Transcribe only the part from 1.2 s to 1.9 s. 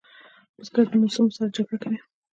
سره جګړه